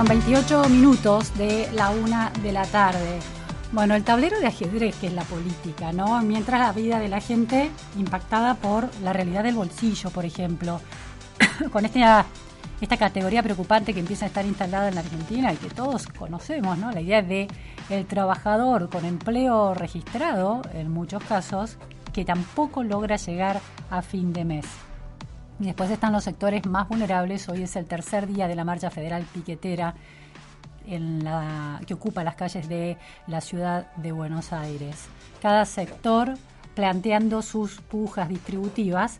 Pasaron 0.00 0.18
28 0.18 0.68
minutos 0.70 1.36
de 1.36 1.68
la 1.74 1.90
una 1.90 2.30
de 2.42 2.52
la 2.52 2.64
tarde. 2.64 3.18
Bueno, 3.70 3.94
el 3.94 4.02
tablero 4.02 4.40
de 4.40 4.46
ajedrez 4.46 4.96
que 4.96 5.08
es 5.08 5.12
la 5.12 5.24
política, 5.24 5.92
¿no? 5.92 6.22
Mientras 6.22 6.58
la 6.58 6.72
vida 6.72 6.98
de 6.98 7.08
la 7.08 7.20
gente 7.20 7.70
impactada 7.98 8.54
por 8.54 8.88
la 9.02 9.12
realidad 9.12 9.44
del 9.44 9.56
bolsillo, 9.56 10.08
por 10.08 10.24
ejemplo. 10.24 10.80
Con 11.70 11.84
esta, 11.84 12.24
esta 12.80 12.96
categoría 12.96 13.42
preocupante 13.42 13.92
que 13.92 14.00
empieza 14.00 14.24
a 14.24 14.28
estar 14.28 14.46
instalada 14.46 14.88
en 14.88 14.94
la 14.94 15.02
Argentina 15.02 15.52
y 15.52 15.56
que 15.56 15.68
todos 15.68 16.06
conocemos, 16.06 16.78
¿no? 16.78 16.90
La 16.92 17.02
idea 17.02 17.20
de 17.20 17.46
el 17.90 18.06
trabajador 18.06 18.88
con 18.88 19.04
empleo 19.04 19.74
registrado, 19.74 20.62
en 20.72 20.90
muchos 20.90 21.22
casos, 21.24 21.76
que 22.14 22.24
tampoco 22.24 22.84
logra 22.84 23.16
llegar 23.16 23.60
a 23.90 24.00
fin 24.00 24.32
de 24.32 24.46
mes. 24.46 24.64
Y 25.60 25.64
después 25.66 25.90
están 25.90 26.12
los 26.12 26.24
sectores 26.24 26.64
más 26.64 26.88
vulnerables. 26.88 27.48
Hoy 27.50 27.62
es 27.62 27.76
el 27.76 27.84
tercer 27.84 28.26
día 28.26 28.48
de 28.48 28.54
la 28.54 28.64
marcha 28.64 28.90
federal 28.90 29.24
piquetera 29.24 29.94
que 31.86 31.94
ocupa 31.94 32.24
las 32.24 32.34
calles 32.34 32.66
de 32.68 32.96
la 33.26 33.42
ciudad 33.42 33.94
de 33.96 34.10
Buenos 34.10 34.54
Aires. 34.54 35.06
Cada 35.40 35.66
sector 35.66 36.34
planteando 36.74 37.42
sus 37.42 37.80
pujas 37.82 38.30
distributivas. 38.30 39.18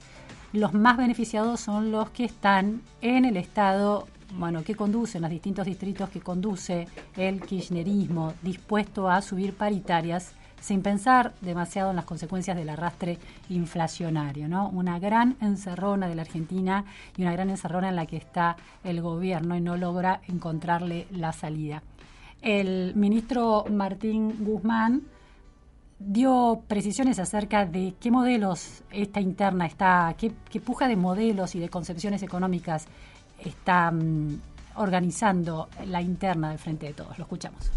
Los 0.52 0.72
más 0.72 0.96
beneficiados 0.96 1.60
son 1.60 1.92
los 1.92 2.08
que 2.10 2.24
están 2.24 2.80
en 3.02 3.26
el 3.26 3.36
estado 3.36 4.08
bueno, 4.36 4.64
que 4.64 4.74
conducen 4.74 5.22
los 5.22 5.30
distintos 5.30 5.66
distritos 5.66 6.08
que 6.08 6.20
conduce 6.20 6.88
el 7.16 7.40
kirchnerismo, 7.40 8.32
dispuesto 8.42 9.10
a 9.10 9.20
subir 9.22 9.54
paritarias 9.54 10.32
sin 10.60 10.82
pensar 10.82 11.32
demasiado 11.40 11.90
en 11.90 11.96
las 11.96 12.04
consecuencias 12.04 12.56
del 12.56 12.68
arrastre 12.68 13.18
inflacionario, 13.48 14.48
¿no? 14.48 14.68
Una 14.68 14.98
gran 14.98 15.36
encerrona 15.40 16.06
de 16.08 16.14
la 16.14 16.22
Argentina 16.22 16.84
y 17.16 17.22
una 17.22 17.32
gran 17.32 17.50
encerrona 17.50 17.88
en 17.88 17.96
la 17.96 18.06
que 18.06 18.18
está 18.18 18.56
el 18.84 19.00
gobierno 19.00 19.56
y 19.56 19.60
no 19.60 19.76
logra 19.76 20.20
encontrarle 20.28 21.06
la 21.10 21.32
salida. 21.32 21.82
El 22.42 22.94
ministro 22.94 23.64
Martín 23.70 24.44
Guzmán 24.44 25.02
dio 25.98 26.62
precisiones 26.66 27.18
acerca 27.18 27.66
de 27.66 27.94
qué 28.00 28.10
modelos 28.10 28.82
esta 28.90 29.20
interna 29.20 29.66
está, 29.66 30.14
qué, 30.16 30.30
puja 30.60 30.88
de 30.88 30.96
modelos 30.96 31.54
y 31.54 31.60
de 31.60 31.68
concepciones 31.68 32.22
económicas 32.22 32.86
está 33.38 33.90
mm, 33.90 34.40
organizando 34.76 35.68
la 35.86 36.00
interna 36.00 36.50
del 36.50 36.58
Frente 36.58 36.86
de 36.86 36.94
Todos. 36.94 37.18
Lo 37.18 37.24
escuchamos. 37.24 37.70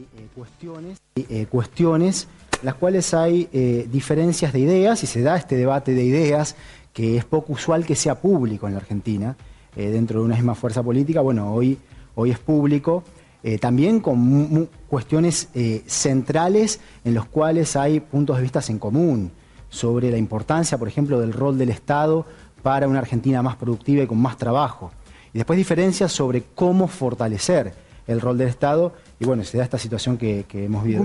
Eh, 0.00 0.28
cuestiones, 0.34 0.98
eh, 1.14 1.46
cuestiones 1.50 2.26
las 2.62 2.74
cuales 2.74 3.12
hay 3.12 3.48
eh, 3.52 3.86
diferencias 3.92 4.52
de 4.52 4.60
ideas 4.60 5.02
y 5.02 5.06
se 5.06 5.20
da 5.20 5.36
este 5.36 5.56
debate 5.56 5.92
de 5.92 6.02
ideas 6.02 6.56
que 6.94 7.18
es 7.18 7.24
poco 7.24 7.52
usual 7.52 7.84
que 7.84 7.94
sea 7.94 8.14
público 8.20 8.66
en 8.66 8.74
la 8.74 8.80
Argentina, 8.80 9.36
dentro 9.76 10.20
de 10.20 10.26
una 10.26 10.34
misma 10.34 10.56
fuerza 10.56 10.82
política. 10.82 11.20
Bueno, 11.20 11.54
hoy, 11.54 11.78
hoy 12.16 12.32
es 12.32 12.38
público. 12.38 13.04
también 13.60 14.00
con 14.00 14.68
cuestiones 14.88 15.48
centrales 15.86 16.80
en 17.04 17.14
los 17.14 17.26
cuales 17.26 17.76
hay 17.76 18.00
puntos 18.00 18.36
de 18.36 18.42
vista 18.42 18.60
en 18.68 18.80
común 18.80 19.30
sobre 19.68 20.10
la 20.10 20.18
importancia, 20.18 20.76
por 20.76 20.88
ejemplo, 20.88 21.20
del 21.20 21.32
rol 21.32 21.56
del 21.56 21.68
Estado 21.68 22.26
para 22.62 22.88
una 22.88 22.98
Argentina 22.98 23.40
más 23.42 23.54
productiva 23.54 24.02
y 24.02 24.08
con 24.08 24.18
más 24.18 24.36
trabajo. 24.36 24.90
Y 25.32 25.38
después 25.38 25.56
diferencias 25.56 26.10
sobre 26.10 26.42
cómo 26.56 26.88
fortalecer 26.88 27.72
el 28.10 28.20
rol 28.20 28.36
del 28.36 28.48
Estado 28.48 28.92
y 29.18 29.24
bueno, 29.24 29.44
se 29.44 29.58
da 29.58 29.64
esta 29.64 29.78
situación 29.78 30.18
que, 30.18 30.44
hemos 30.52 30.82
vivido. 30.84 31.02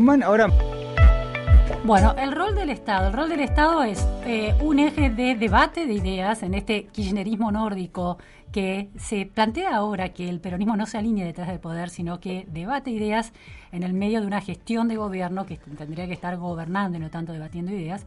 Bueno, 1.86 2.16
el 2.18 2.32
rol 2.32 2.56
del 2.56 2.72
Estado. 2.72 3.10
El 3.10 3.14
rol 3.14 3.30
del 3.30 3.42
Estado 3.42 3.84
es 3.84 4.08
eh, 4.26 4.56
un 4.60 4.80
eje 4.80 5.12
de 5.12 5.36
debate 5.36 5.86
de 5.86 5.94
ideas 5.94 6.42
en 6.42 6.56
este 6.56 6.86
kirchnerismo 6.86 7.52
nórdico 7.52 8.18
que 8.52 8.90
se 8.98 9.28
plantea 9.28 9.76
ahora 9.76 10.10
que 10.10 10.28
el 10.28 10.40
peronismo 10.40 10.76
no 10.76 10.88
se 10.88 10.98
alinee 10.98 11.24
detrás 11.24 11.48
del 11.48 11.60
poder, 11.60 11.92
sino 11.92 12.20
que 12.20 12.48
debate 12.50 12.90
ideas 12.90 13.34
en 13.72 13.84
el 13.84 13.94
medio 13.94 14.20
de 14.20 14.26
una 14.26 14.42
gestión 14.42 14.88
de 14.88 14.96
gobierno 14.96 15.46
que 15.46 15.58
tendría 15.58 16.08
que 16.08 16.14
estar 16.14 16.36
gobernando 16.38 16.98
y 16.98 17.02
no 17.02 17.12
tanto 17.12 17.34
debatiendo 17.34 17.72
ideas, 17.72 18.04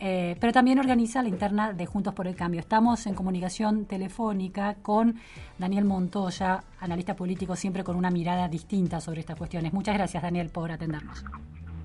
eh, 0.00 0.36
pero 0.38 0.52
también 0.52 0.78
organiza 0.78 1.22
la 1.22 1.30
interna 1.30 1.72
de 1.72 1.86
Juntos 1.86 2.12
por 2.12 2.26
el 2.26 2.36
Cambio. 2.36 2.60
Estamos 2.60 3.06
en 3.06 3.14
comunicación 3.14 3.86
telefónica 3.86 4.74
con 4.82 5.14
Daniel 5.56 5.86
Montoya, 5.86 6.62
analista 6.78 7.16
político, 7.16 7.56
siempre 7.56 7.84
con 7.84 7.96
una 7.96 8.10
mirada 8.10 8.48
distinta 8.48 9.00
sobre 9.00 9.20
estas 9.20 9.38
cuestiones. 9.38 9.72
Muchas 9.72 9.94
gracias, 9.94 10.22
Daniel, 10.22 10.50
por 10.50 10.70
atendernos. 10.70 11.24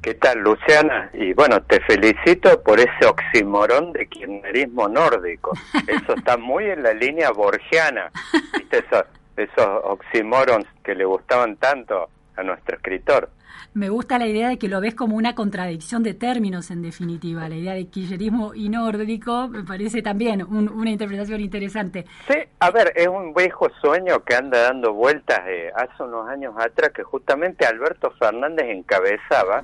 ¿Qué 0.02 0.14
tal, 0.14 0.40
Luciana? 0.40 1.10
Y 1.14 1.34
bueno, 1.34 1.62
te 1.64 1.82
felicito 1.82 2.62
por 2.64 2.80
ese 2.80 3.06
oximorón 3.06 3.92
de 3.92 4.08
kirchnerismo 4.08 4.88
nórdico. 4.88 5.52
Eso 5.88 6.14
está 6.16 6.38
muy 6.38 6.66
en 6.66 6.84
la 6.84 6.94
línea 6.94 7.32
borgiana. 7.32 8.10
¿Viste 8.54 8.80
esos, 8.80 9.04
esos 9.36 9.68
oximorons 9.84 10.66
que 10.84 10.96
le 10.96 11.04
gustaban 11.04 11.58
tanto 11.58 12.10
a 12.38 12.44
nuestro 12.44 12.78
escritor? 12.78 13.30
Me 13.74 13.90
gusta 13.90 14.18
la 14.18 14.26
idea 14.26 14.48
de 14.48 14.58
que 14.58 14.70
lo 14.70 14.80
ves 14.80 14.96
como 14.96 15.18
una 15.18 15.36
contradicción 15.36 16.02
de 16.02 16.14
términos, 16.14 16.72
en 16.72 16.82
definitiva. 16.82 17.50
La 17.50 17.56
idea 17.56 17.74
de 17.74 17.88
kirchnerismo 17.88 18.54
y 18.56 18.70
nórdico 18.70 19.50
me 19.50 19.64
parece 19.64 20.02
también 20.02 20.44
una 20.44 20.90
interpretación 20.90 21.42
interesante. 21.42 22.06
Sí, 22.28 22.38
a 22.62 22.72
ver, 22.72 22.94
es 22.96 23.08
un 23.10 23.34
viejo 23.34 23.68
sueño 23.82 24.24
que 24.24 24.36
anda 24.36 24.62
dando 24.62 24.94
vueltas 24.94 25.42
eh, 25.46 25.72
hace 25.76 26.04
unos 26.04 26.30
años 26.30 26.54
atrás 26.58 26.92
que 26.96 27.04
justamente 27.04 27.66
Alberto 27.66 28.12
Fernández 28.18 28.66
encabezaba 28.70 29.64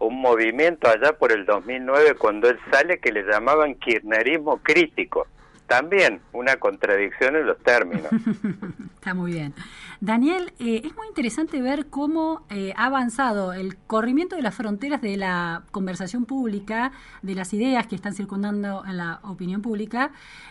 un 0.00 0.20
movimiento 0.20 0.88
allá 0.88 1.12
por 1.12 1.30
el 1.30 1.44
2009 1.44 2.14
cuando 2.16 2.48
él 2.48 2.58
sale 2.70 2.98
que 2.98 3.12
le 3.12 3.22
llamaban 3.22 3.74
kirchnerismo 3.74 4.58
crítico. 4.58 5.26
También 5.66 6.20
una 6.32 6.56
contradicción 6.56 7.36
en 7.36 7.46
los 7.46 7.58
términos. 7.58 8.08
Está 8.94 9.14
muy 9.14 9.32
bien. 9.32 9.54
Daniel, 10.00 10.52
eh, 10.58 10.80
es 10.84 10.96
muy 10.96 11.06
interesante 11.06 11.62
ver 11.62 11.86
cómo 11.86 12.44
eh, 12.50 12.72
ha 12.76 12.86
avanzado 12.86 13.52
el 13.52 13.76
corrimiento 13.76 14.34
de 14.34 14.42
las 14.42 14.54
fronteras 14.54 15.00
de 15.00 15.16
la 15.16 15.62
conversación 15.70 16.24
pública, 16.24 16.90
de 17.22 17.34
las 17.36 17.52
ideas 17.52 17.86
que 17.86 17.94
están 17.94 18.14
circundando 18.14 18.82
en 18.84 18.96
la 18.96 19.20
opinión 19.22 19.62
pública, 19.62 20.10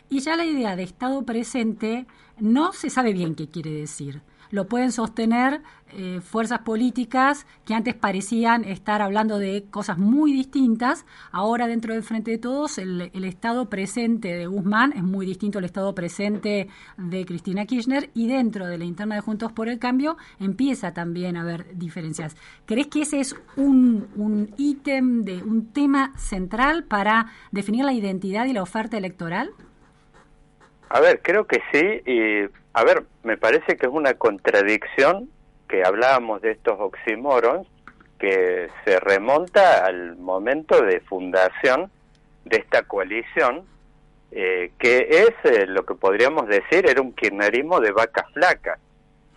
y 0.09 0.21
ya 0.21 0.37
la 0.37 0.45
idea 0.45 0.77
de 0.77 0.83
Estado 0.83 1.25
presente 1.25 2.05
no 2.39 2.71
se 2.71 2.89
sabe 2.89 3.11
bien 3.11 3.35
qué 3.35 3.49
quiere 3.49 3.71
decir 3.71 4.21
lo 4.51 4.67
pueden 4.67 4.91
sostener 4.91 5.61
eh, 5.91 6.19
fuerzas 6.21 6.59
políticas 6.59 7.47
que 7.65 7.73
antes 7.73 7.95
parecían 7.95 8.63
estar 8.63 9.01
hablando 9.01 9.39
de 9.39 9.65
cosas 9.71 9.97
muy 9.97 10.31
distintas. 10.31 11.05
Ahora 11.31 11.67
dentro 11.67 11.93
del 11.93 12.03
Frente 12.03 12.31
de 12.31 12.37
Todos 12.37 12.77
el, 12.77 13.11
estado 13.23 13.69
presente 13.69 14.35
de 14.35 14.47
Guzmán 14.47 14.93
es 14.95 15.03
muy 15.03 15.25
distinto 15.25 15.59
al 15.59 15.65
estado 15.65 15.95
presente 15.95 16.67
de 16.97 17.25
Cristina 17.25 17.65
Kirchner 17.65 18.09
y 18.13 18.27
dentro 18.27 18.67
de 18.67 18.77
la 18.77 18.85
interna 18.85 19.15
de 19.15 19.21
Juntos 19.21 19.51
por 19.51 19.67
el 19.67 19.79
Cambio 19.79 20.17
empieza 20.39 20.93
también 20.93 21.37
a 21.37 21.41
haber 21.41 21.77
diferencias. 21.77 22.35
¿Crees 22.65 22.87
que 22.87 23.01
ese 23.01 23.19
es 23.19 23.35
un 23.55 24.53
ítem 24.57 25.23
de 25.23 25.43
un 25.43 25.71
tema 25.73 26.13
central 26.17 26.83
para 26.83 27.27
definir 27.51 27.85
la 27.85 27.93
identidad 27.93 28.45
y 28.45 28.53
la 28.53 28.61
oferta 28.63 28.97
electoral? 28.97 29.51
A 30.89 30.99
ver, 30.99 31.21
creo 31.21 31.45
que 31.45 31.61
sí. 31.71 32.49
A 32.73 32.83
ver, 32.83 33.03
me 33.23 33.37
parece 33.37 33.77
que 33.77 33.85
es 33.85 33.91
una 33.91 34.13
contradicción 34.13 35.29
que 35.67 35.83
hablábamos 35.83 36.41
de 36.41 36.51
estos 36.51 36.79
oxímorons 36.79 37.67
que 38.19 38.69
se 38.83 38.99
remonta 38.99 39.85
al 39.85 40.17
momento 40.17 40.81
de 40.81 40.99
fundación 41.01 41.89
de 42.45 42.57
esta 42.57 42.83
coalición, 42.83 43.63
eh, 44.31 44.71
que 44.77 45.07
es 45.09 45.51
eh, 45.51 45.65
lo 45.67 45.85
que 45.85 45.95
podríamos 45.95 46.47
decir 46.47 46.85
era 46.87 47.01
un 47.01 47.13
kirchnerismo 47.13 47.79
de 47.79 47.91
vaca 47.91 48.27
flaca. 48.33 48.77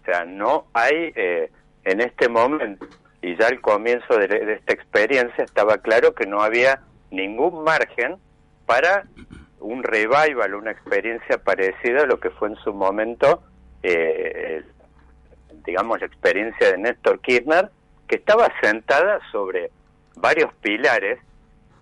O 0.00 0.04
sea, 0.04 0.25
no 0.25 0.66
hay 0.72 1.12
eh, 1.14 1.50
en 1.84 2.00
este 2.00 2.28
momento, 2.28 2.87
y 3.22 3.37
ya 3.37 3.47
al 3.47 3.60
comienzo 3.60 4.19
de, 4.19 4.26
de 4.26 4.53
esta 4.54 4.72
experiencia 4.72 5.44
estaba 5.44 5.78
claro 5.78 6.14
que 6.14 6.26
no 6.26 6.43
había 6.43 6.81
ningún 7.11 7.62
margen 7.62 8.17
para 8.67 9.05
un 9.62 9.82
revival, 9.82 10.55
una 10.55 10.70
experiencia 10.70 11.38
parecida 11.38 12.03
a 12.03 12.06
lo 12.06 12.20
que 12.20 12.31
fue 12.31 12.49
en 12.49 12.56
su 12.56 12.73
momento, 12.73 13.43
eh, 13.82 14.62
digamos, 15.64 16.00
la 16.00 16.06
experiencia 16.06 16.70
de 16.73 16.79
Néstor 16.79 17.20
Kirchner, 17.20 17.70
que 18.06 18.17
estaba 18.17 18.53
sentada 18.61 19.20
sobre 19.31 19.70
varios 20.17 20.53
pilares 20.55 21.19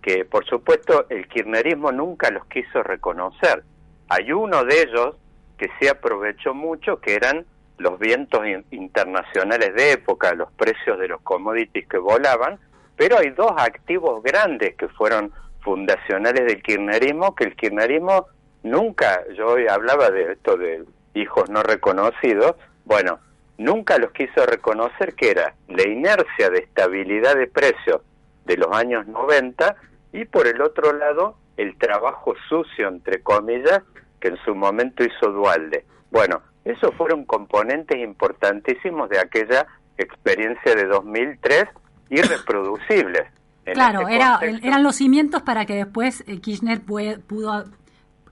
que, 0.03 0.25
por 0.25 0.47
supuesto, 0.47 1.07
el 1.09 1.29
kirchnerismo 1.29 1.93
nunca 1.93 2.31
los 2.31 2.47
quiso 2.47 2.83
reconocer. 2.83 3.65
Hay 4.09 4.33
uno 4.33 4.65
de 4.65 4.83
ellos 4.83 5.17
que 5.59 5.69
se 5.79 5.91
aprovechó 5.91 6.55
mucho, 6.55 7.01
que 7.01 7.15
eran 7.15 7.45
los 7.79 7.99
vientos 7.99 8.43
internacionales 8.71 9.75
de 9.75 9.93
época, 9.93 10.35
los 10.35 10.51
precios 10.53 10.99
de 10.99 11.09
los 11.09 11.21
commodities 11.23 11.87
que 11.89 11.99
volaban, 11.99 12.59
pero 12.97 13.19
hay 13.19 13.31
dos 13.31 13.53
activos 13.57 14.23
grandes 14.23 14.75
que 14.77 14.89
fueron 14.89 15.33
fundacionales 15.63 16.47
del 16.47 16.63
kirchnerismo, 16.63 17.35
que 17.35 17.45
el 17.45 17.57
kirchnerismo 17.57 18.27
nunca, 18.63 19.25
yo 19.37 19.49
hoy 19.49 19.67
hablaba 19.69 20.11
de 20.11 20.33
esto 20.33 20.57
de 20.57 20.85
hijos 21.15 21.51
no 21.51 21.63
reconocidos, 21.63 22.57
bueno, 22.85 23.19
nunca 23.59 23.99
los 23.99 24.13
quiso 24.13 24.47
reconocer 24.47 25.15
que 25.15 25.31
era 25.31 25.55
la 25.69 25.87
inercia 25.87 26.51
de 26.51 26.61
estabilidad 26.61 27.37
de 27.37 27.47
precios 27.47 28.01
de 28.47 28.57
los 28.57 28.75
años 28.75 29.07
90 29.07 29.77
y 30.13 30.25
por 30.25 30.47
el 30.47 30.61
otro 30.63 30.93
lado 30.93 31.37
el 31.57 31.77
trabajo 31.77 32.35
sucio, 32.49 32.89
entre 32.89 33.23
comillas, 33.23 33.83
que 34.19 34.29
en 34.29 34.37
su 34.45 34.55
momento 34.55 35.05
hizo 35.05 35.31
Dualde. 35.31 35.85
Bueno, 36.11 36.43
Esos 36.63 36.95
fueron 36.95 37.25
componentes 37.25 37.99
importantísimos 37.99 39.09
de 39.09 39.19
aquella 39.19 39.67
experiencia 39.97 40.75
de 40.75 40.87
2003 40.87 41.65
irreproducibles. 42.11 43.23
Claro, 43.73 44.03
este 44.03 44.15
era, 44.15 44.41
eran 44.63 44.83
los 44.83 44.97
cimientos 44.97 45.43
para 45.43 45.67
que 45.67 45.75
después 45.75 46.25
eh, 46.27 46.41
Kirchner 46.41 46.81
pudo, 46.83 47.65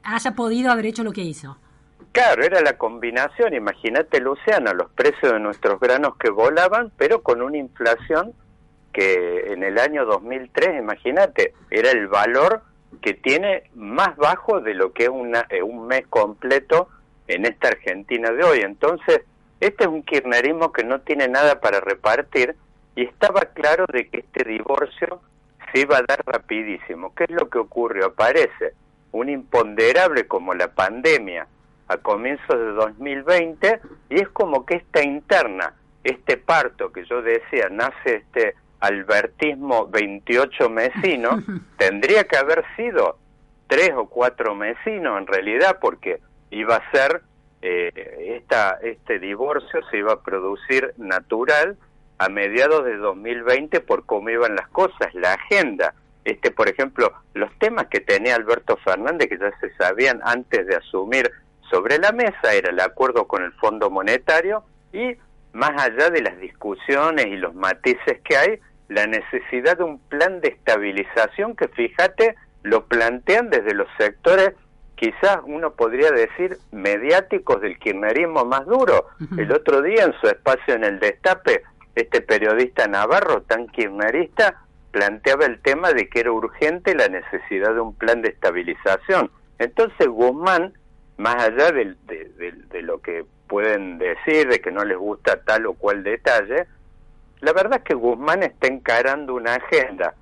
haya 0.02 0.32
podido 0.32 0.70
haber 0.70 0.87
hecho 0.87 1.05
lo 1.05 1.12
que 1.12 1.23
hizo. 1.23 1.58
Claro, 2.12 2.43
era 2.43 2.61
la 2.61 2.79
combinación, 2.79 3.55
imagínate 3.55 4.20
Luciano, 4.20 4.73
los 4.73 4.90
precios 4.90 5.32
de 5.32 5.40
nuestros 5.40 5.79
granos 5.79 6.17
que 6.17 6.31
volaban, 6.31 6.90
pero 6.96 7.23
con 7.23 7.43
una 7.43 7.58
inflación 7.58 8.32
que 8.93 9.52
en 9.52 9.62
el 9.62 9.79
año 9.79 10.05
2003, 10.06 10.81
imagínate, 10.81 11.55
era 11.70 11.90
el 11.90 12.08
valor 12.08 12.62
que 13.02 13.14
tiene 13.14 13.64
más 13.75 14.17
bajo 14.17 14.61
de 14.61 14.75
lo 14.75 14.93
que 14.93 15.05
es 15.05 15.08
una, 15.11 15.46
eh, 15.50 15.62
un 15.62 15.87
mes 15.87 16.06
completo 16.08 16.88
en 17.29 17.44
esta 17.44 17.69
Argentina 17.69 18.32
de 18.32 18.43
hoy. 18.43 18.61
Entonces, 18.61 19.20
este 19.61 19.85
es 19.85 19.88
un 19.88 20.02
kirchnerismo 20.02 20.73
que 20.73 20.85
no 20.85 21.00
tiene 21.00 21.29
nada 21.29 21.61
para 21.61 21.81
repartir 21.81 22.56
y 22.99 23.03
estaba 23.05 23.43
claro 23.55 23.85
de 23.93 24.09
que 24.09 24.19
este 24.19 24.43
divorcio 24.43 25.21
se 25.73 25.83
iba 25.83 25.99
a 25.99 26.03
dar 26.03 26.21
rapidísimo. 26.27 27.15
¿Qué 27.15 27.25
es 27.25 27.31
lo 27.31 27.49
que 27.49 27.59
ocurrió? 27.59 28.06
Aparece 28.06 28.75
un 29.12 29.29
imponderable 29.29 30.27
como 30.27 30.53
la 30.53 30.75
pandemia 30.75 31.47
a 31.87 31.97
comienzos 31.99 32.59
de 32.59 32.73
2020 32.73 33.81
y 34.11 34.21
es 34.21 34.29
como 34.31 34.67
que 34.67 34.75
esta 34.75 35.00
interna, 35.05 35.75
este 36.03 36.39
parto 36.39 36.91
que 36.91 37.05
yo 37.05 37.23
decía, 37.23 37.69
nace 37.71 38.17
este 38.17 38.56
albertismo 38.81 39.87
28 39.87 40.69
mesino, 40.69 41.41
tendría 41.79 42.25
que 42.25 42.37
haber 42.37 42.65
sido 42.75 43.17
tres 43.69 43.93
o 43.95 44.06
cuatro 44.06 44.56
mesinos 44.56 45.21
en 45.21 45.29
realidad 45.29 45.79
porque 45.81 46.19
iba 46.50 46.75
a 46.75 46.91
ser 46.91 47.23
eh, 47.62 48.41
esta, 48.41 48.81
este 48.83 49.21
divorcio 49.21 49.83
se 49.89 49.99
iba 49.99 50.15
a 50.15 50.21
producir 50.21 50.95
natural 50.97 51.77
a 52.19 52.29
mediados 52.29 52.85
de 52.85 52.97
2020 52.97 53.81
por 53.81 54.05
cómo 54.05 54.31
iban 54.31 54.56
las 54.56 54.69
cosas, 54.69 55.15
la 55.15 55.35
agenda. 55.35 55.94
Este, 56.25 56.50
por 56.50 56.69
ejemplo, 56.69 57.12
los 57.35 57.50
temas 57.59 57.87
que 57.87 58.00
tenía 58.00 58.35
Alberto 58.35 58.76
Fernández, 58.85 59.29
que 59.29 59.38
ya 59.38 59.50
se 59.61 59.75
sabían 59.76 60.20
antes 60.25 60.67
de 60.67 60.76
asumir 60.76 61.31
sobre 61.70 61.99
la 61.99 62.12
mesa, 62.12 62.53
era 62.53 62.70
el 62.70 62.81
acuerdo 62.81 63.26
con 63.26 63.43
el 63.43 63.53
Fondo 63.53 63.91
Monetario 63.91 64.65
y, 64.93 65.17
más 65.53 65.70
allá 65.81 66.11
de 66.11 66.23
las 66.23 66.38
discusiones 66.38 67.26
y 67.26 67.37
los 67.37 67.55
matices 67.55 68.21
que 68.25 68.37
hay, 68.37 68.61
la 68.88 69.06
necesidad 69.06 69.79
de 69.79 69.85
un 69.85 69.99
plan 69.99 70.41
de 70.41 70.49
estabilización 70.49 71.55
que, 71.55 71.69
fíjate, 71.69 72.37
lo 72.62 72.87
plantean 72.87 73.50
desde 73.50 73.75
los 73.75 73.88
sectores 73.99 74.55
quizás 74.99 75.38
uno 75.44 75.73
podría 75.73 76.11
decir 76.11 76.59
mediáticos 76.73 77.61
del 77.61 77.79
kirchnerismo 77.79 78.44
más 78.44 78.67
duro. 78.67 79.06
El 79.37 79.53
otro 79.53 79.81
día 79.81 80.05
en 80.05 80.12
su 80.21 80.26
espacio 80.26 80.75
en 80.75 80.85
el 80.85 80.99
Destape, 80.99 81.62
este 82.00 82.21
periodista 82.21 82.87
navarro 82.87 83.43
tan 83.43 83.67
kirchnerista 83.69 84.62
planteaba 84.91 85.47
el 85.47 85.61
tema 85.61 85.93
de 85.93 86.09
que 86.09 86.21
era 86.21 86.33
urgente 86.33 86.95
la 86.95 87.09
necesidad 87.09 87.75
de 87.75 87.81
un 87.81 87.95
plan 87.95 88.23
de 88.23 88.31
estabilización. 88.31 89.31
Entonces 89.59 90.06
Guzmán, 90.09 90.73
más 91.17 91.37
allá 91.37 91.73
de, 91.73 91.97
de 92.06 92.83
lo 92.83 93.00
que 93.00 93.25
pueden 93.49 93.99
decir, 93.99 94.49
de 94.49 94.61
que 94.61 94.71
no 94.71 94.85
les 94.85 94.97
gusta 94.97 95.43
tal 95.43 95.67
o 95.67 95.75
cual 95.75 96.03
detalle, 96.03 96.67
la 97.41 97.53
verdad 97.53 97.79
es 97.79 97.85
que 97.85 97.95
Guzmán 97.95 98.43
está 98.43 98.67
encarando 98.67 99.35
una 99.35 99.55
agenda 99.55 100.15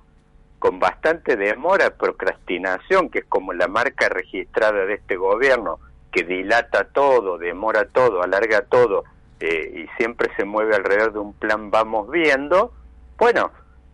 con 0.59 0.79
bastante 0.79 1.35
demora, 1.35 1.91
procrastinación, 1.91 3.09
que 3.09 3.19
es 3.19 3.25
como 3.25 3.53
la 3.53 3.67
marca 3.67 4.09
registrada 4.09 4.85
de 4.85 4.95
este 4.95 5.15
gobierno, 5.15 5.79
que 6.11 6.23
dilata 6.23 6.85
todo, 6.85 7.37
demora 7.37 7.85
todo, 7.85 8.23
alarga 8.23 8.61
todo 8.61 9.03
eh, 9.39 9.85
y 9.85 9.97
siempre 9.97 10.29
se 10.35 10.45
mueve 10.45 10.75
alrededor 10.75 11.13
de 11.13 11.19
un 11.19 11.33
plan 11.33 11.69
vamos 11.71 12.09
viendo, 12.09 12.73
bueno, 13.17 13.51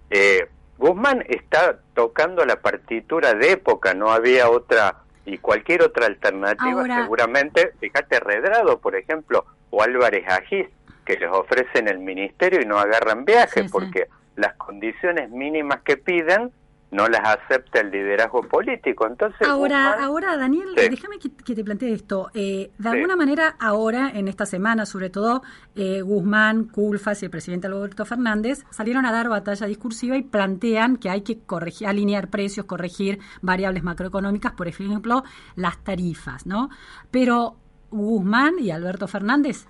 eh, 0.10 0.48
Guzmán 0.78 1.24
está 1.28 1.80
tocando 1.94 2.45
la 2.45 2.62
partitura 2.62 3.34
de 3.34 3.51
época, 3.51 3.94
no 3.94 4.12
había 4.12 4.50
otra 4.50 4.98
y 5.25 5.38
cualquier 5.38 5.84
otra 5.84 6.07
alternativa 6.07 6.84
seguramente, 6.84 7.74
fíjate, 7.80 8.19
Redrado, 8.19 8.80
por 8.80 8.95
ejemplo, 8.95 9.45
o 9.69 9.81
Álvarez 9.81 10.28
Agís, 10.28 10.68
que 11.06 11.18
les 11.18 11.30
ofrecen 11.31 11.88
el 11.88 12.00
ministerio 12.00 12.62
y 12.62 12.66
no 12.66 12.78
agarran 12.78 13.25
viajes 13.25 13.72
porque 13.72 14.07
las 14.36 14.56
condiciones 14.56 15.30
mínimas 15.30 15.81
que 15.81 15.98
piden 15.98 16.51
no 16.94 17.07
las 17.07 17.22
acepta 17.25 17.81
el 17.81 17.92
liderazgo 17.92 18.42
político. 18.44 19.07
Entonces, 19.07 19.48
ahora, 19.48 20.04
ahora 20.04 20.38
Daniel, 20.38 20.69
déjame 20.75 21.18
que, 21.19 21.30
te 21.30 21.63
plantee 21.63 21.94
esto. 21.94 22.30
Eh, 22.34 22.72
de 22.78 22.90
alguna 22.90 23.16
manera, 23.16 23.56
ahora, 23.60 24.12
en 24.13 24.28
esta 24.28 24.45
semana, 24.45 24.86
sobre 24.86 25.10
todo, 25.10 25.42
eh, 25.75 26.01
Guzmán, 26.01 26.66
Culfas 26.66 27.22
y 27.22 27.25
el 27.25 27.31
presidente 27.31 27.68
Alberto 27.68 28.06
Fernández 28.06 28.63
salieron 28.69 29.06
a 29.06 29.12
dar 29.12 29.28
batalla 29.28 29.68
discursiva 29.68 30.16
y 30.16 30.22
plantean 30.22 30.98
que 30.98 31.10
hay 31.10 31.22
que 31.22 31.40
corregir, 31.40 31.88
alinear 31.88 32.30
precios, 32.30 32.66
corregir 32.66 33.19
variables 33.42 33.84
macroeconómicas, 33.84 34.54
por 34.54 34.68
ejemplo, 34.68 35.24
las 35.56 35.84
tarifas, 35.84 36.45
¿no? 36.45 36.69
Pero 37.10 37.56
Guzmán 37.90 38.56
y 38.60 38.72
Alberto 38.72 39.07
Fernández 39.07 39.68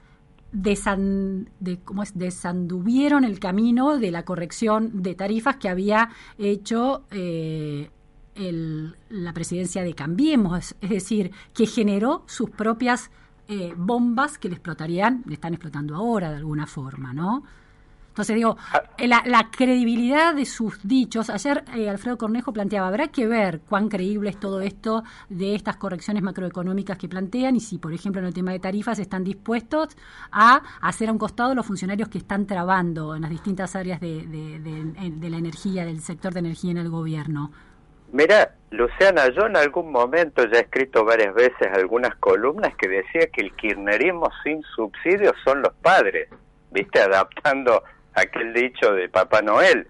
de, 0.54 1.80
¿cómo 1.84 2.04
es? 2.04 2.18
desanduvieron 2.18 3.24
el 3.24 3.40
camino 3.40 3.98
de 3.98 4.12
la 4.12 4.24
corrección 4.24 5.02
de 5.02 5.16
tarifas 5.16 5.58
que 5.58 5.68
había 5.68 6.10
hecho 6.38 7.06
eh, 7.12 7.90
el, 8.36 8.96
la 9.10 9.34
presidencia 9.34 9.84
de 9.84 9.96
Cambiemos, 9.96 10.76
es 10.80 10.90
decir, 10.90 11.32
que 11.54 11.66
generó 11.66 12.24
sus 12.28 12.52
propias 12.52 13.10
eh, 13.48 13.74
bombas 13.76 14.38
que 14.38 14.48
le 14.48 14.56
explotarían, 14.56 15.24
le 15.26 15.34
están 15.34 15.54
explotando 15.54 15.96
ahora 15.96 16.30
de 16.30 16.38
alguna 16.38 16.68
forma, 16.68 17.14
¿no? 17.14 17.44
Entonces 18.14 18.36
digo, 18.36 18.58
ah. 18.72 18.84
eh, 19.00 19.08
la, 19.08 19.50
credibilidad 19.50 20.36
de 20.36 20.46
sus 20.46 20.88
dichos, 20.88 21.32
ayer 21.32 21.64
eh, 21.76 21.90
Alfredo 21.90 22.20
Cornejo 22.20 22.54
planteaba, 22.54 22.88
habrá 22.88 23.08
que 23.08 23.26
ver 23.26 23.62
cuán 23.68 23.90
creíble 23.90 24.30
es 24.30 24.40
todo 24.40 24.62
esto 24.62 25.04
de 25.30 25.56
estas 25.56 25.78
correcciones 25.78 26.22
macroeconómicas 26.22 27.00
que 27.00 27.10
plantean 27.10 27.56
y 27.56 27.60
si, 27.60 27.80
por 27.80 27.92
ejemplo, 27.92 28.22
en 28.22 28.28
el 28.28 28.34
tema 28.36 28.52
de 28.52 28.60
tarifas 28.60 29.00
están 29.00 29.24
dispuestos 29.24 29.98
a 30.32 30.62
hacer 30.82 31.10
a 31.10 31.12
un 31.12 31.18
costado 31.18 31.56
los 31.56 31.66
funcionarios 31.66 32.08
que 32.08 32.20
están 32.20 32.46
trabando 32.46 33.16
en 33.16 33.24
las 33.24 33.32
distintas 33.32 33.76
áreas 33.76 34.00
de, 34.00 34.28
de 34.28 35.30
la 35.32 35.38
energía, 35.38 35.84
del 35.84 36.00
sector 36.00 36.34
de 36.34 36.40
energía 36.42 36.70
en 36.70 36.78
el 36.78 36.90
gobierno. 36.90 37.52
Mira, 38.12 38.54
Luciana, 38.70 39.30
yo 39.30 39.48
en 39.48 39.58
algún 39.58 39.92
momento 39.92 40.46
ya 40.46 40.60
he 40.60 40.62
escrito 40.62 41.04
varias 41.04 41.34
veces 41.34 41.68
algunas 41.74 42.14
columnas 42.18 42.76
que 42.76 42.88
decía 42.88 43.26
que 43.34 43.42
el 43.42 43.56
kirchnerismo 43.56 44.30
sin 44.44 44.62
subsidios 44.76 45.34
son 45.44 45.64
los 45.64 45.74
padres, 45.82 46.30
viste, 46.70 47.02
adaptando 47.02 47.82
aquel 48.14 48.54
dicho 48.54 48.94
de 48.94 49.10
Papá 49.10 49.42
Noel. 49.42 49.88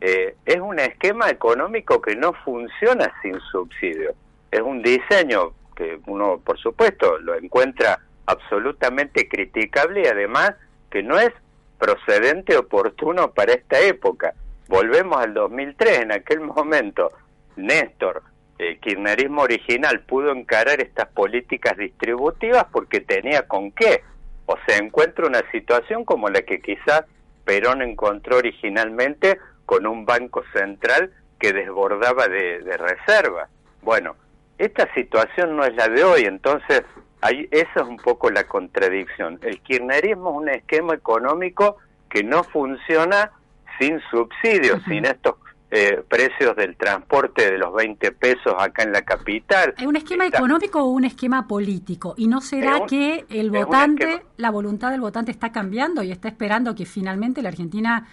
Eh, 0.00 0.34
es 0.44 0.60
un 0.60 0.78
esquema 0.78 1.30
económico 1.30 2.00
que 2.00 2.16
no 2.16 2.32
funciona 2.44 3.12
sin 3.22 3.38
subsidio. 3.40 4.14
Es 4.50 4.60
un 4.60 4.82
diseño 4.82 5.52
que 5.74 5.98
uno, 6.06 6.40
por 6.44 6.58
supuesto, 6.58 7.18
lo 7.18 7.34
encuentra 7.34 8.00
absolutamente 8.26 9.28
criticable 9.28 10.02
y 10.02 10.06
además 10.06 10.52
que 10.90 11.02
no 11.02 11.18
es 11.18 11.32
procedente 11.78 12.56
oportuno 12.56 13.32
para 13.32 13.54
esta 13.54 13.80
época. 13.80 14.34
Volvemos 14.68 15.20
al 15.20 15.34
2003, 15.34 16.00
en 16.00 16.12
aquel 16.12 16.40
momento 16.40 17.10
Néstor, 17.56 18.22
el 18.58 18.78
kirchnerismo 18.78 19.42
original, 19.42 20.00
pudo 20.00 20.30
encarar 20.30 20.80
estas 20.80 21.08
políticas 21.08 21.76
distributivas 21.76 22.66
porque 22.70 23.00
tenía 23.00 23.48
con 23.48 23.72
qué. 23.72 24.02
O 24.46 24.56
sea, 24.66 24.78
encuentra 24.78 25.26
una 25.26 25.42
situación 25.50 26.04
como 26.04 26.28
la 26.28 26.42
que 26.42 26.60
quizás 26.60 27.04
Perón 27.44 27.82
encontró 27.82 28.38
originalmente 28.38 29.38
con 29.66 29.86
un 29.86 30.04
banco 30.04 30.42
central 30.52 31.12
que 31.38 31.52
desbordaba 31.52 32.28
de, 32.28 32.60
reservas. 32.76 33.50
Bueno, 33.82 34.16
esta 34.58 34.92
situación 34.94 35.56
no 35.56 35.64
es 35.64 35.74
la 35.74 35.88
de 35.88 36.04
hoy, 36.04 36.22
entonces 36.22 36.82
hay, 37.20 37.48
esa 37.50 37.80
es 37.80 37.86
un 37.86 37.96
poco 37.96 38.30
la 38.30 38.44
contradicción. 38.44 39.38
El 39.42 39.60
kirchnerismo 39.60 40.30
es 40.30 40.36
un 40.36 40.48
esquema 40.48 40.94
económico 40.94 41.78
que 42.08 42.22
no 42.22 42.44
funciona 42.44 43.32
sin 43.78 44.00
subsidios, 44.10 44.82
sin 44.84 45.04
estos 45.04 45.36
eh, 45.74 46.04
precios 46.06 46.54
del 46.54 46.76
transporte 46.76 47.50
de 47.50 47.56
los 47.56 47.72
20 47.72 48.12
pesos 48.12 48.54
acá 48.58 48.82
en 48.82 48.92
la 48.92 49.00
capital. 49.00 49.72
¿Es 49.78 49.86
un 49.86 49.96
esquema 49.96 50.26
económico 50.26 50.82
o 50.82 50.88
un 50.90 51.04
esquema 51.04 51.48
político? 51.48 52.12
¿Y 52.18 52.26
no 52.26 52.42
será 52.42 52.84
que 52.86 53.24
el 53.30 53.50
votante, 53.50 54.20
la 54.36 54.50
voluntad 54.50 54.90
del 54.90 55.00
votante 55.00 55.30
está 55.30 55.50
cambiando 55.50 56.02
y 56.02 56.12
está 56.12 56.28
esperando 56.28 56.74
que 56.74 56.84
finalmente 56.84 57.40
la 57.40 57.48
Argentina 57.48 58.06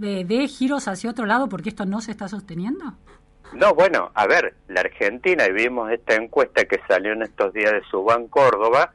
eh, 0.00 0.24
dé 0.26 0.48
giros 0.48 0.88
hacia 0.88 1.10
otro 1.10 1.26
lado 1.26 1.50
porque 1.50 1.68
esto 1.68 1.84
no 1.84 2.00
se 2.00 2.12
está 2.12 2.28
sosteniendo? 2.28 2.94
No, 3.52 3.74
bueno, 3.74 4.10
a 4.14 4.26
ver, 4.26 4.54
la 4.68 4.80
Argentina, 4.80 5.44
y 5.46 5.52
vimos 5.52 5.92
esta 5.92 6.14
encuesta 6.14 6.64
que 6.64 6.80
salió 6.88 7.12
en 7.12 7.24
estos 7.24 7.52
días 7.52 7.72
de 7.72 7.82
Subán 7.90 8.26
Córdoba, 8.28 8.94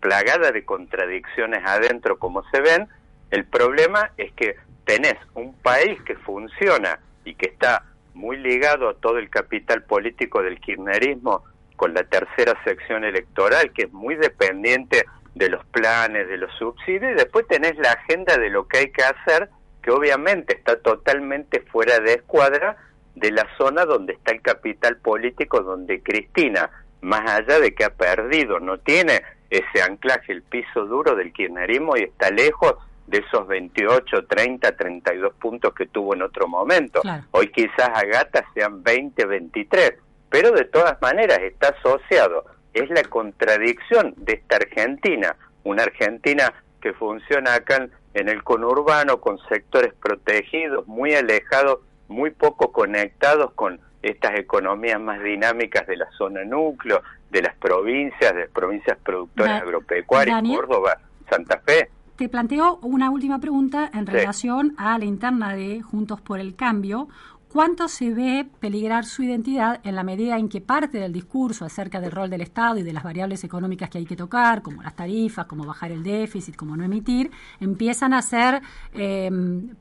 plagada 0.00 0.52
de 0.52 0.66
contradicciones 0.66 1.62
adentro 1.64 2.18
como 2.18 2.42
se 2.50 2.60
ven, 2.60 2.88
el 3.30 3.46
problema 3.46 4.10
es 4.18 4.32
que 4.32 4.56
tenés 4.84 5.16
un 5.34 5.54
país 5.54 5.98
que 6.02 6.14
funciona 6.16 7.00
y 7.26 7.34
que 7.34 7.46
está 7.46 7.84
muy 8.14 8.38
ligado 8.38 8.88
a 8.88 8.94
todo 8.94 9.18
el 9.18 9.28
capital 9.28 9.82
político 9.82 10.42
del 10.42 10.58
kirchnerismo 10.58 11.44
con 11.76 11.92
la 11.92 12.04
tercera 12.04 12.58
sección 12.64 13.04
electoral, 13.04 13.72
que 13.72 13.82
es 13.82 13.92
muy 13.92 14.14
dependiente 14.14 15.04
de 15.34 15.50
los 15.50 15.64
planes, 15.66 16.26
de 16.28 16.38
los 16.38 16.50
subsidios, 16.54 17.12
y 17.12 17.14
después 17.14 17.46
tenés 17.46 17.76
la 17.76 17.92
agenda 17.92 18.38
de 18.38 18.48
lo 18.48 18.66
que 18.66 18.78
hay 18.78 18.90
que 18.90 19.02
hacer, 19.02 19.50
que 19.82 19.90
obviamente 19.90 20.56
está 20.56 20.78
totalmente 20.80 21.60
fuera 21.60 22.00
de 22.00 22.14
escuadra 22.14 22.76
de 23.14 23.30
la 23.32 23.46
zona 23.58 23.84
donde 23.84 24.14
está 24.14 24.32
el 24.32 24.40
capital 24.40 24.96
político, 24.96 25.60
donde 25.60 26.02
Cristina, 26.02 26.70
más 27.02 27.30
allá 27.30 27.60
de 27.60 27.74
que 27.74 27.84
ha 27.84 27.90
perdido, 27.90 28.60
no 28.60 28.78
tiene 28.78 29.22
ese 29.50 29.82
anclaje, 29.82 30.32
el 30.32 30.42
piso 30.42 30.86
duro 30.86 31.14
del 31.14 31.32
kirchnerismo 31.32 31.96
y 31.96 32.04
está 32.04 32.30
lejos 32.30 32.76
de 33.06 33.18
esos 33.18 33.46
28, 33.46 34.26
30, 34.26 34.76
32 34.76 35.34
puntos 35.34 35.74
que 35.74 35.86
tuvo 35.86 36.14
en 36.14 36.22
otro 36.22 36.48
momento. 36.48 37.00
Hoy 37.30 37.48
quizás 37.48 37.90
a 37.94 38.04
Gata 38.04 38.44
sean 38.54 38.82
20, 38.82 39.24
23, 39.26 39.94
pero 40.28 40.50
de 40.52 40.64
todas 40.64 41.00
maneras 41.00 41.38
está 41.38 41.68
asociado. 41.68 42.44
Es 42.74 42.90
la 42.90 43.04
contradicción 43.04 44.14
de 44.16 44.34
esta 44.34 44.56
Argentina, 44.56 45.36
una 45.64 45.84
Argentina 45.84 46.52
que 46.80 46.92
funciona 46.92 47.54
acá 47.54 47.88
en 48.14 48.28
el 48.28 48.42
conurbano 48.42 49.20
con 49.20 49.38
sectores 49.48 49.94
protegidos, 49.94 50.86
muy 50.86 51.14
alejados, 51.14 51.80
muy 52.08 52.30
poco 52.30 52.72
conectados 52.72 53.52
con 53.54 53.80
estas 54.02 54.38
economías 54.38 55.00
más 55.00 55.22
dinámicas 55.22 55.86
de 55.86 55.96
la 55.96 56.10
zona 56.12 56.44
núcleo, 56.44 57.02
de 57.30 57.42
las 57.42 57.56
provincias, 57.56 58.34
de 58.34 58.48
provincias 58.48 58.98
productoras 59.04 59.62
agropecuarias, 59.62 60.42
Córdoba, 60.42 60.98
Santa 61.28 61.60
Fe. 61.64 61.90
Te 62.16 62.30
planteo 62.30 62.78
una 62.80 63.10
última 63.10 63.38
pregunta 63.40 63.90
en 63.92 64.06
relación 64.06 64.74
a 64.78 64.98
la 64.98 65.04
interna 65.04 65.54
de 65.54 65.82
Juntos 65.82 66.18
por 66.22 66.40
el 66.40 66.56
Cambio. 66.56 67.08
¿Cuánto 67.52 67.88
se 67.88 68.08
ve 68.08 68.48
peligrar 68.58 69.04
su 69.04 69.22
identidad 69.22 69.80
en 69.84 69.94
la 69.94 70.02
medida 70.02 70.38
en 70.38 70.48
que 70.48 70.62
parte 70.62 70.98
del 70.98 71.12
discurso 71.12 71.66
acerca 71.66 72.00
del 72.00 72.10
rol 72.10 72.30
del 72.30 72.40
Estado 72.40 72.78
y 72.78 72.82
de 72.82 72.94
las 72.94 73.04
variables 73.04 73.44
económicas 73.44 73.90
que 73.90 73.98
hay 73.98 74.06
que 74.06 74.16
tocar, 74.16 74.62
como 74.62 74.82
las 74.82 74.96
tarifas, 74.96 75.44
como 75.44 75.66
bajar 75.66 75.92
el 75.92 76.02
déficit, 76.02 76.56
como 76.56 76.74
no 76.74 76.84
emitir, 76.84 77.30
empiezan 77.60 78.14
a 78.14 78.22
ser 78.22 78.62
eh, 78.94 79.30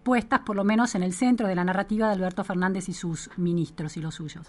puestas 0.04 0.42
por 0.42 0.58
lo 0.58 0.66
menos 0.66 0.94
en 0.96 1.04
el 1.04 1.14
centro 1.14 1.48
de 1.48 1.56
la 1.56 1.64
narrativa 1.64 2.08
de 2.08 2.16
Alberto 2.16 2.44
Fernández 2.44 2.90
y 2.90 2.94
sus 2.94 3.30
ministros 3.38 3.96
y 3.96 4.02
los 4.02 4.16
suyos? 4.16 4.46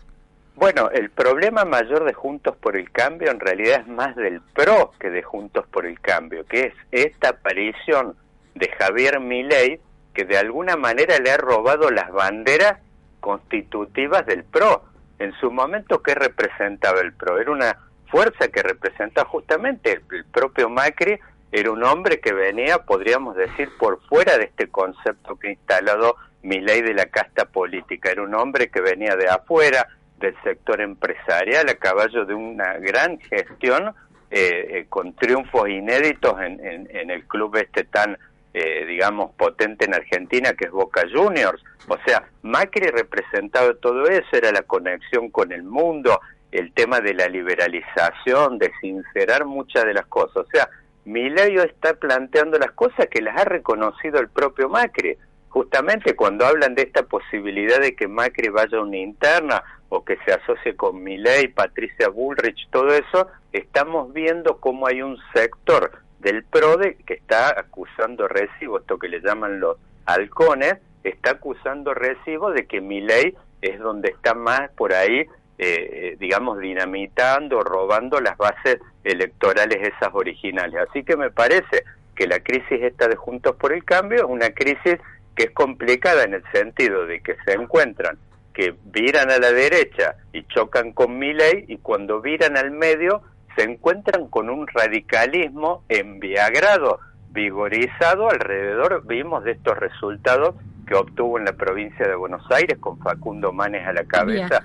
Bueno, 0.57 0.89
el 0.91 1.11
problema 1.11 1.67
mayor 1.67 2.05
de 2.05 2.15
Juntos 2.15 2.57
por 2.57 2.79
el 2.79 2.91
Cambio 2.91 3.31
en 3.31 3.41
realidad 3.41 3.81
es 3.83 3.89
más 3.89 4.17
del 4.17 4.41
PRO 4.55 4.93
que 4.99 5.11
de 5.11 5.23
Juntos 5.23 5.67
por 5.67 5.85
el 5.85 6.01
Cambio, 6.01 6.47
que 6.47 6.69
es 6.69 6.75
esta 6.91 7.29
aparición 7.29 8.17
de 8.55 8.69
Javier 8.69 9.21
Milei 9.21 9.79
que 10.15 10.25
de 10.25 10.39
alguna 10.39 10.77
manera 10.77 11.19
le 11.19 11.31
ha 11.31 11.37
robado 11.37 11.91
las 11.91 12.11
banderas 12.11 12.79
constitutivas 13.21 14.25
del 14.25 14.45
PRO. 14.45 14.83
En 15.19 15.35
su 15.35 15.51
momento, 15.51 16.03
¿qué 16.03 16.15
representaba 16.15 17.03
el 17.03 17.13
PRO? 17.13 17.39
Era 17.39 17.51
una 17.51 17.79
fuerza 18.11 18.49
que 18.49 18.63
representaba 18.63 19.29
justamente 19.29 20.01
el, 20.11 20.25
propio 20.25 20.71
Macri, 20.71 21.19
era 21.53 21.71
un 21.71 21.85
hombre 21.85 22.19
que 22.19 22.33
venía, 22.33 22.79
podríamos 22.79 23.37
decir, 23.37 23.69
por 23.79 24.01
fuera 24.09 24.39
de 24.39 24.45
este 24.45 24.69
concepto 24.69 25.37
que 25.37 25.49
ha 25.49 25.53
instalado 25.53 26.17
mi 26.43 26.61
ley 26.61 26.81
de 26.81 26.95
la 26.95 27.07
casta 27.07 27.45
política. 27.45 28.11
Era 28.11 28.23
un 28.23 28.35
hombre 28.35 28.71
que 28.71 28.81
venía 28.81 29.17
de 29.17 29.29
afuera, 29.29 29.87
del 30.19 30.35
sector 30.43 30.81
empresarial, 30.81 31.69
a 31.69 31.75
caballo 31.75 32.25
de 32.25 32.35
una 32.35 32.75
gran 32.75 33.19
gestión, 33.19 33.95
eh, 34.31 34.67
eh, 34.71 34.87
con 34.89 35.15
triunfos 35.15 35.69
inéditos 35.69 36.41
en, 36.41 36.89
en 36.91 37.11
el 37.11 37.25
club 37.27 37.57
este 37.57 37.85
tan 37.85 38.17
eh, 38.59 38.87
digamos, 38.87 39.33
potente 39.33 39.85
en 39.85 39.93
Argentina, 39.93 40.55
que 40.55 40.65
es 40.65 40.71
Boca 40.71 41.03
Juniors. 41.13 41.63
O 41.89 41.99
sea, 42.07 42.27
Macri 42.41 42.87
representaba 42.87 43.75
todo 43.75 44.07
eso, 44.07 44.29
era 44.33 44.51
la 44.51 44.63
conexión 44.63 45.29
con 45.29 45.53
el 45.53 45.63
mundo, 45.63 46.19
el 46.53 46.73
tema 46.73 47.03
de 47.03 47.13
la 47.13 47.29
liberalización, 47.29 48.57
de 48.57 48.73
sincerar 48.81 49.45
muchas 49.45 49.85
de 49.85 49.93
las 49.93 50.07
cosas. 50.07 50.37
O 50.37 50.47
sea, 50.51 50.71
Milei 51.05 51.57
está 51.57 51.93
planteando 51.93 52.59
las 52.59 52.71
cosas 52.71 53.09
que 53.11 53.21
las 53.21 53.39
ha 53.39 53.45
reconocido 53.45 54.21
el 54.21 54.31
propio 54.31 54.71
Macri. 54.71 55.19
Justamente 55.57 56.15
cuando 56.15 56.45
hablan 56.45 56.75
de 56.75 56.83
esta 56.83 57.05
posibilidad 57.05 57.81
de 57.81 57.97
que 57.97 58.09
Macri 58.09 58.51
vaya 58.51 58.77
a 58.77 58.83
una 58.83 58.99
interna 58.99 59.65
o 59.89 60.05
que 60.05 60.19
se 60.27 60.35
asocie 60.35 60.77
con 60.77 61.03
Milei, 61.03 61.49
Patricia 61.49 62.11
Bullrich, 62.11 62.69
todo 62.69 62.89
eso, 62.93 63.29
estamos 63.55 64.13
viendo 64.13 64.61
cómo 64.61 64.87
hay 64.87 65.01
un 65.01 65.17
sector 65.33 65.93
del 66.19 66.45
PRODE 66.45 66.99
que 67.07 67.15
está 67.15 67.59
acusando 67.59 68.29
recibo, 68.29 68.81
esto 68.81 68.99
que 68.99 69.09
le 69.09 69.23
llaman 69.23 69.59
los 69.59 69.79
halcones, 70.05 70.75
está 71.05 71.31
acusando 71.31 71.95
recibo 71.95 72.51
de 72.51 72.67
que 72.67 72.83
mi 72.83 73.01
ley 73.01 73.35
es 73.63 73.79
donde 73.79 74.11
está 74.11 74.35
más 74.35 74.71
por 74.73 74.93
ahí, 74.93 75.21
eh, 75.21 75.27
eh, 75.59 76.17
digamos, 76.21 76.59
dinamitando, 76.59 77.63
robando 77.63 78.21
las 78.21 78.37
bases 78.37 78.79
electorales 79.05 79.79
esas 79.81 80.11
originales. 80.13 80.87
Así 80.87 81.03
que 81.03 81.17
me 81.17 81.31
parece 81.31 81.83
que 82.15 82.27
la 82.27 82.41
crisis 82.41 82.83
esta 82.83 83.09
de 83.09 83.17
Juntos 83.17 83.57
por 83.57 83.73
el 83.73 83.85
Cambio 83.85 84.19
es 84.19 84.25
una 84.25 84.51
crisis 84.51 84.99
que 85.37 85.45
es 85.45 85.51
complicada 85.53 86.25
en 86.25 86.35
el 86.35 86.43
sentido 86.51 87.07
de 87.07 87.21
que 87.21 87.37
se 87.45 87.53
encuentran 87.53 88.19
que 88.57 88.75
viran 88.85 89.31
a 89.31 89.39
la 89.39 89.53
derecha 89.53 90.17
y 90.33 90.43
chocan 90.45 90.93
con 90.93 91.19
mi 91.19 91.35
ley 91.35 91.67
y 91.69 91.77
cuando 91.77 92.23
viran 92.23 92.57
al 92.57 92.71
medio 92.71 93.21
se 93.55 93.65
encuentran 93.65 94.29
con 94.29 94.49
un 94.49 94.67
radicalismo 94.67 95.85
enviagrado, 95.91 96.99
vigorizado 97.33 98.31
alrededor, 98.31 99.07
vimos 99.07 99.45
de 99.45 99.53
estos 99.53 99.77
resultados 99.77 100.55
que 100.87 100.95
obtuvo 100.95 101.39
en 101.39 101.45
la 101.45 101.53
provincia 101.53 102.09
de 102.09 102.15
Buenos 102.15 102.51
Aires 102.51 102.79
con 102.81 102.99
Facundo 103.01 103.53
Manes 103.53 103.87
a 103.87 103.93
la 103.93 104.05
cabeza. 104.05 104.63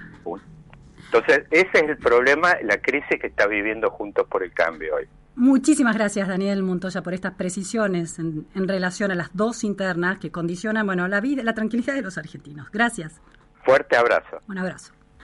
Entonces, 1.06 1.44
ese 1.52 1.72
es 1.74 1.84
el 1.90 1.98
problema, 1.98 2.56
la 2.64 2.78
crisis 2.78 3.20
que 3.20 3.28
está 3.28 3.46
viviendo 3.46 3.90
Juntos 3.90 4.26
por 4.28 4.42
el 4.42 4.54
Cambio 4.54 4.96
hoy. 4.96 5.08
Muchísimas 5.36 5.96
gracias, 5.96 6.28
Daniel 6.28 6.62
Montoya, 6.62 7.02
por 7.02 7.14
estas 7.14 7.34
precisiones 7.34 8.20
en, 8.20 8.46
en, 8.54 8.68
relación 8.68 9.12
a 9.12 9.16
las 9.16 9.30
dos 9.34 9.64
internas 9.64 10.20
que 10.20 10.30
condicionan 10.30 10.86
bueno, 10.86 11.08
la 11.08 11.22
vida, 11.22 11.42
la 11.44 11.54
tranquilidad 11.54 11.94
de 11.94 12.02
los 12.02 12.18
argentinos. 12.18 12.70
Gracias. 12.72 13.22
Fuerte 13.64 13.96
abrazo. 13.96 14.42
Un 14.48 14.58
abrazo. 14.58 14.94